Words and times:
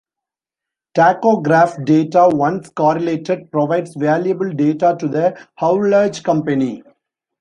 Tachograph 0.97 1.85
data, 1.85 2.27
once 2.31 2.69
correlated, 2.69 3.51
provides 3.51 3.93
valuable 3.93 4.49
data 4.51 4.95
to 4.99 5.07
the 5.07 5.37
haulage 5.59 6.23
company. 6.23 6.81